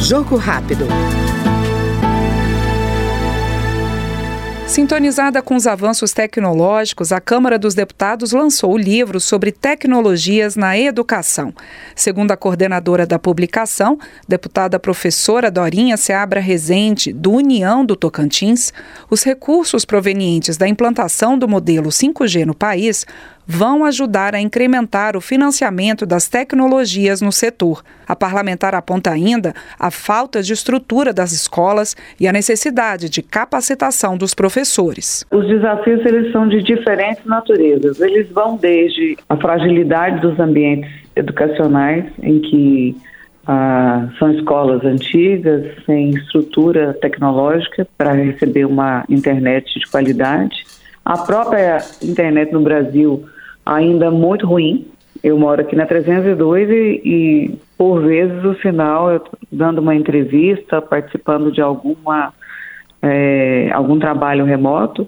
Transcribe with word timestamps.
Jogo 0.00 0.36
rápido. 0.36 0.86
Sintonizada 4.76 5.40
com 5.40 5.56
os 5.56 5.66
avanços 5.66 6.12
tecnológicos, 6.12 7.10
a 7.10 7.18
Câmara 7.18 7.58
dos 7.58 7.74
Deputados 7.74 8.32
lançou 8.32 8.74
o 8.74 8.76
livro 8.76 9.18
sobre 9.18 9.50
tecnologias 9.50 10.54
na 10.54 10.76
educação. 10.76 11.54
Segundo 11.94 12.32
a 12.32 12.36
coordenadora 12.36 13.06
da 13.06 13.18
publicação, 13.18 13.98
deputada 14.28 14.78
professora 14.78 15.50
Dorinha 15.50 15.96
Seabra 15.96 16.40
Rezende, 16.40 17.10
do 17.12 17.32
União 17.32 17.86
do 17.86 17.96
Tocantins, 17.96 18.70
os 19.08 19.22
recursos 19.22 19.84
provenientes 19.84 20.56
da 20.56 20.68
implantação 20.68 21.38
do 21.38 21.48
modelo 21.48 21.88
5G 21.88 22.44
no 22.44 22.54
país 22.54 23.06
vão 23.46 23.84
ajudar 23.84 24.34
a 24.34 24.40
incrementar 24.40 25.16
o 25.16 25.20
financiamento 25.20 26.04
das 26.04 26.28
tecnologias 26.28 27.20
no 27.20 27.30
setor. 27.30 27.82
A 28.06 28.16
parlamentar 28.16 28.74
aponta 28.74 29.10
ainda 29.10 29.54
a 29.78 29.90
falta 29.90 30.42
de 30.42 30.52
estrutura 30.52 31.12
das 31.12 31.32
escolas 31.32 31.96
e 32.18 32.26
a 32.26 32.32
necessidade 32.32 33.08
de 33.08 33.22
capacitação 33.22 34.16
dos 34.16 34.34
professores. 34.34 35.24
Os 35.30 35.46
desafios 35.46 36.04
eles 36.04 36.32
são 36.32 36.48
de 36.48 36.62
diferentes 36.62 37.24
naturezas. 37.24 38.00
Eles 38.00 38.28
vão 38.30 38.56
desde 38.56 39.16
a 39.28 39.36
fragilidade 39.36 40.20
dos 40.20 40.38
ambientes 40.40 40.90
educacionais, 41.14 42.04
em 42.22 42.40
que 42.40 42.96
ah, 43.46 44.08
são 44.18 44.32
escolas 44.32 44.84
antigas, 44.84 45.64
sem 45.84 46.10
estrutura 46.10 46.94
tecnológica 47.00 47.86
para 47.96 48.12
receber 48.12 48.64
uma 48.64 49.04
internet 49.08 49.78
de 49.78 49.86
qualidade. 49.86 50.64
A 51.04 51.18
própria 51.18 51.78
internet 52.02 52.52
no 52.52 52.60
Brasil 52.60 53.24
ainda 53.66 54.10
muito 54.10 54.46
ruim. 54.46 54.86
Eu 55.22 55.36
moro 55.36 55.60
aqui 55.60 55.74
na 55.74 55.86
302 55.86 56.70
e, 56.70 57.00
e 57.04 57.58
por 57.76 58.02
vezes, 58.02 58.44
o 58.44 58.54
sinal, 58.60 59.10
eu 59.10 59.22
dando 59.50 59.80
uma 59.80 59.94
entrevista, 59.94 60.80
participando 60.80 61.50
de 61.50 61.60
alguma 61.60 62.32
é, 63.02 63.70
algum 63.72 63.98
trabalho 63.98 64.44
remoto, 64.44 65.06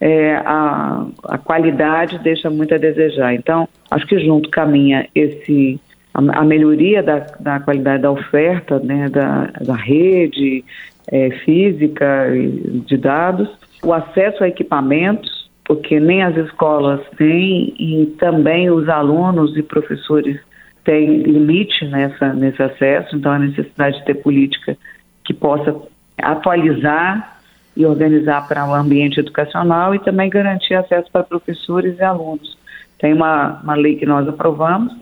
é, 0.00 0.36
a, 0.36 1.06
a 1.24 1.38
qualidade 1.38 2.18
deixa 2.18 2.48
muito 2.50 2.74
a 2.74 2.78
desejar. 2.78 3.34
Então, 3.34 3.68
acho 3.90 4.06
que 4.06 4.18
junto 4.18 4.50
caminha 4.50 5.08
esse 5.14 5.80
a, 6.12 6.40
a 6.40 6.44
melhoria 6.44 7.02
da, 7.02 7.18
da 7.40 7.60
qualidade 7.60 8.02
da 8.02 8.10
oferta, 8.10 8.78
né, 8.78 9.08
da, 9.08 9.50
da 9.64 9.74
rede 9.74 10.64
é, 11.10 11.30
física 11.44 12.26
de 12.86 12.96
dados, 12.96 13.48
o 13.82 13.92
acesso 13.92 14.42
a 14.42 14.48
equipamentos 14.48 15.35
porque 15.66 15.98
nem 15.98 16.22
as 16.22 16.36
escolas 16.36 17.00
têm 17.16 17.74
e 17.78 18.06
também 18.18 18.70
os 18.70 18.88
alunos 18.88 19.56
e 19.56 19.62
professores 19.62 20.40
têm 20.84 21.22
limite 21.22 21.84
nessa, 21.86 22.32
nesse 22.32 22.62
acesso, 22.62 23.16
então 23.16 23.32
a 23.32 23.38
necessidade 23.38 23.98
de 23.98 24.04
ter 24.04 24.14
política 24.14 24.76
que 25.24 25.34
possa 25.34 25.74
atualizar 26.22 27.40
e 27.76 27.84
organizar 27.84 28.46
para 28.46 28.64
o 28.64 28.72
ambiente 28.72 29.18
educacional 29.18 29.92
e 29.94 29.98
também 29.98 30.30
garantir 30.30 30.74
acesso 30.74 31.10
para 31.10 31.24
professores 31.24 31.98
e 31.98 32.02
alunos. 32.02 32.56
Tem 33.00 33.12
uma, 33.12 33.60
uma 33.62 33.74
lei 33.74 33.96
que 33.96 34.06
nós 34.06 34.26
aprovamos, 34.28 34.94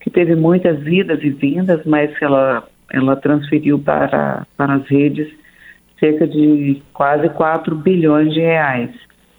que 0.00 0.10
teve 0.10 0.34
muitas 0.34 0.80
vidas 0.80 1.22
e 1.22 1.30
vindas, 1.30 1.86
mas 1.86 2.10
ela, 2.20 2.64
ela 2.92 3.14
transferiu 3.14 3.78
para, 3.78 4.44
para 4.56 4.74
as 4.74 4.86
redes 4.88 5.32
cerca 6.00 6.26
de 6.26 6.82
quase 6.92 7.28
4 7.28 7.76
bilhões 7.76 8.34
de 8.34 8.40
reais. 8.40 8.90